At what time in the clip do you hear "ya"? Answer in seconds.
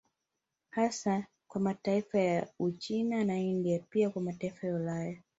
2.19-2.47, 4.67-4.75